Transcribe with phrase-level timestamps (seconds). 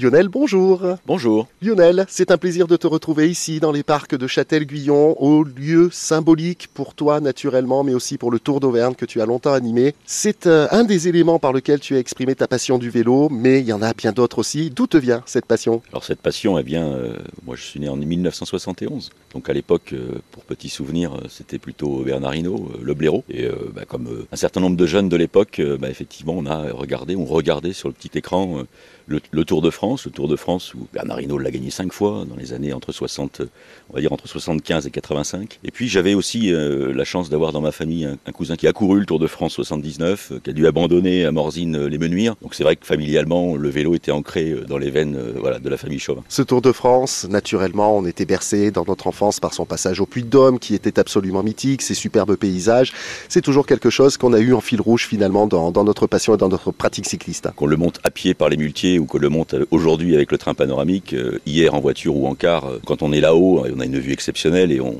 [0.00, 0.82] Lionel, bonjour.
[1.08, 1.48] Bonjour.
[1.60, 5.88] Lionel, c'est un plaisir de te retrouver ici dans les parcs de Châtel-Guyon, au lieu
[5.90, 9.96] symbolique pour toi naturellement, mais aussi pour le Tour d'Auvergne que tu as longtemps animé.
[10.06, 13.58] C'est euh, un des éléments par lequel tu as exprimé ta passion du vélo, mais
[13.58, 14.70] il y en a bien d'autres aussi.
[14.70, 15.82] D'où te vient cette passion?
[15.90, 19.94] Alors cette passion, elle vient, euh, moi je suis né en 1971, donc à l'époque,
[19.94, 23.24] euh, pour petit souvenir, c'était plutôt Bernard Hinault, euh, le blaireau.
[23.28, 27.16] Et bah, comme un certain nombre de jeunes de l'époque, bah, effectivement, on a regardé,
[27.16, 28.62] on regardait sur le petit écran
[29.08, 31.92] le, le Tour de France, le Tour de France où Bernard Hinault l'a gagné cinq
[31.92, 33.46] fois dans les années entre 60, euh,
[33.90, 35.58] on va dire entre 75 et 85.
[35.64, 38.66] Et puis j'avais aussi euh, la chance d'avoir dans ma famille un, un cousin qui
[38.66, 41.88] a couru le Tour de France 79, euh, qui a dû abandonner à Morzine euh,
[41.88, 42.34] les Menuires.
[42.42, 45.76] Donc c'est vrai que familialement, le vélo était ancré dans les veines voilà, de la
[45.76, 46.22] famille Chauvin.
[46.28, 50.06] Ce Tour de France, naturellement, on était bercé dans notre enfance par son passage au
[50.06, 52.92] Puy-de-Dôme, qui était absolument mythique, ses superbes paysages.
[53.28, 56.34] C'est toujours quelque chose qu'on a eu en fil rouge finalement dans, dans notre passion
[56.34, 57.48] et dans notre pratique cycliste.
[57.56, 60.32] qu'on le monte à pied par les muletiers ou qu'on le monte euh, aujourd'hui avec
[60.32, 63.64] le train panoramique, euh, hier en voiture ou en car, euh, quand on est là-haut,
[63.72, 64.96] on a une vue exceptionnelle et on,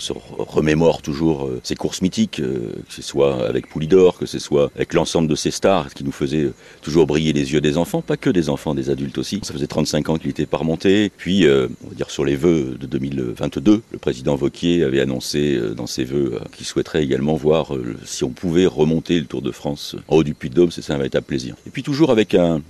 [0.00, 4.38] se re- remémore toujours euh, ces courses mythiques, que ce soit avec Poulidor, que ce
[4.38, 7.76] soit avec l'ensemble de ces stars, qui nous faisait euh, toujours briller les yeux des
[7.76, 9.40] enfants, pas que des enfants, des adultes aussi.
[9.42, 11.10] Ça faisait 35 ans qu'il était pas remonté.
[11.16, 15.86] Puis, on va dire sur les vœux de 2022, le président Vauquier avait annoncé dans
[15.88, 17.72] ses vœux qu'il souhaiterait également voir
[18.04, 21.26] si on pouvait remonter le Tour de France en haut du Puy-de-Dôme, c'est un véritable
[21.26, 21.56] plaisir.
[21.66, 22.62] Et puis toujours avec un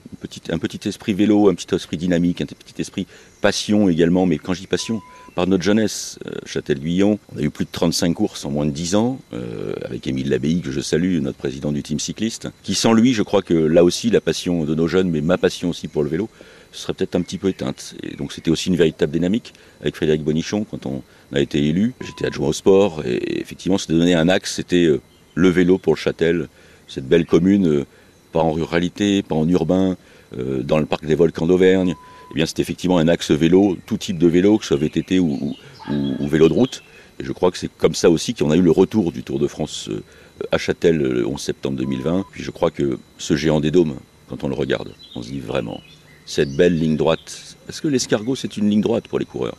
[0.51, 3.07] un petit esprit vélo, un petit esprit dynamique, un petit esprit
[3.41, 5.01] passion également, mais quand je dis passion,
[5.35, 8.71] par notre jeunesse, euh, Châtel-Guyon, on a eu plus de 35 courses en moins de
[8.71, 12.75] 10 ans, euh, avec Émile Labbaye, que je salue, notre président du team cycliste, qui
[12.75, 15.71] sans lui, je crois que là aussi, la passion de nos jeunes, mais ma passion
[15.71, 16.29] aussi pour le vélo,
[16.73, 17.95] serait peut-être un petit peu éteinte.
[18.03, 21.95] Et donc c'était aussi une véritable dynamique avec Frédéric Bonichon quand on a été élu.
[22.01, 25.01] J'étais adjoint au sport et effectivement, c'était donné un axe, c'était euh,
[25.35, 26.49] le vélo pour le Châtel,
[26.87, 27.85] cette belle commune,
[28.33, 29.97] pas en ruralité, pas en urbain,
[30.37, 31.95] dans le parc des volcans d'Auvergne.
[32.31, 35.19] Eh bien, c'est effectivement un axe vélo, tout type de vélo, que ce soit VTT
[35.19, 35.57] ou,
[36.21, 36.83] vélo de route.
[37.21, 39.39] Et je crois que c'est comme ça aussi qu'on a eu le retour du Tour
[39.39, 40.03] de France euh,
[40.53, 42.27] à Châtel le 11 septembre 2020.
[42.31, 43.97] Puis je crois que ce géant des dômes,
[44.29, 45.81] quand on le regarde, on se dit vraiment,
[46.27, 49.57] cette belle ligne droite, est-ce que l'escargot c'est une ligne droite pour les coureurs?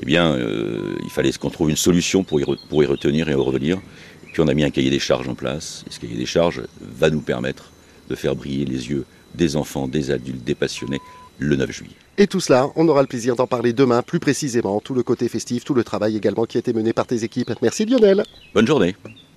[0.00, 3.34] Eh bien, euh, il fallait qu'on trouve une solution pour y, pour y retenir et
[3.34, 3.78] revenir.
[4.26, 5.84] Et puis on a mis un cahier des charges en place.
[5.88, 7.72] Et ce cahier des charges va nous permettre
[8.08, 11.00] de faire briller les yeux des enfants, des adultes, des passionnés
[11.38, 11.96] le 9 juillet.
[12.18, 15.28] Et tout cela, on aura le plaisir d'en parler demain, plus précisément, tout le côté
[15.28, 17.52] festif, tout le travail également qui a été mené par tes équipes.
[17.60, 18.22] Merci Lionel.
[18.54, 18.96] Bonne journée